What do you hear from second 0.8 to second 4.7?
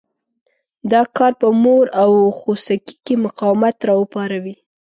دا کار په مور او خوسکي کې مقاومت را پاروي.